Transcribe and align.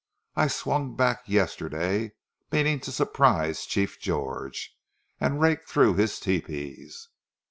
I 0.35 0.47
swung 0.47 0.95
back 0.95 1.29
yesterday 1.29 2.13
meaning 2.51 2.79
to 2.79 2.91
surprise 2.91 3.67
Chief 3.67 3.99
George, 3.99 4.75
and 5.19 5.39
rake 5.39 5.67
through 5.69 5.93
his 5.93 6.19
tepees." 6.19 7.09